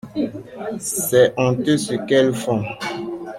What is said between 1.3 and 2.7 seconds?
honteux ce qu'elles font.